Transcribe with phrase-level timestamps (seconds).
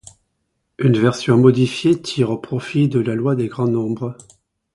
[0.79, 4.17] Une version modifiée tire profit de la loi des grands nombres.